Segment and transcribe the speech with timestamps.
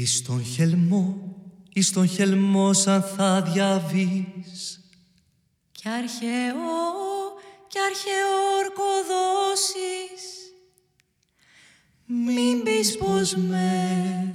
[0.00, 1.36] Εις τον χελμό,
[1.72, 4.80] εις τον χελμό σαν θα διαβείς.
[5.72, 6.82] Κι αρχαιό,
[7.68, 10.22] κι αρχαιό ορκοδόσεις
[12.04, 14.34] Μην πεις πως με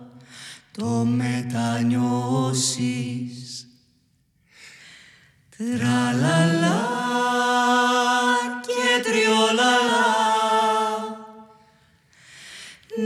[0.72, 3.68] το μετανιώσεις.
[5.56, 6.73] Τραλαλά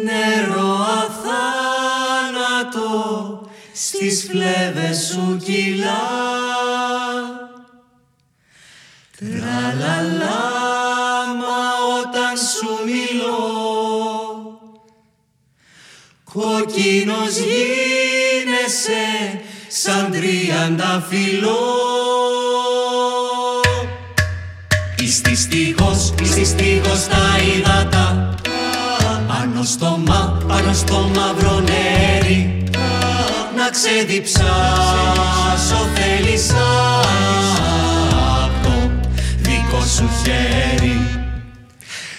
[0.05, 2.91] νερό αθάνατο
[3.73, 6.07] στις φλέβες σου κυλά.
[9.19, 10.41] Τραλαλά
[11.41, 11.61] μα
[12.01, 13.69] όταν σου μιλώ
[16.33, 19.05] κόκκινος γίνεσαι
[19.69, 21.77] σαν τριάντα φιλό
[25.03, 28.35] Εις τη στίγος, εις τη στίγος τα υδάτα
[29.29, 32.65] πάνω στο μα, πάνω στο μαύρο νέρι
[33.57, 34.47] να ξεδιψάσω
[35.95, 36.51] θέλεις
[38.45, 38.91] απ' το
[39.39, 41.01] δικό σου χέρι.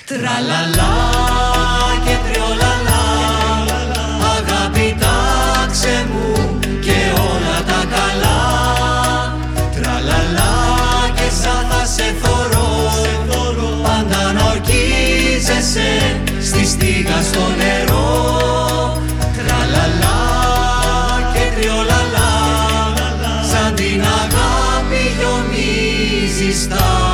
[0.05, 1.48] Τραλαλά
[16.79, 18.07] στη στίγα στο νερό
[19.37, 20.19] Τραλαλά
[21.33, 22.31] και τριολαλά.
[23.51, 27.08] Σαν την αγάπη γιομίζεις τα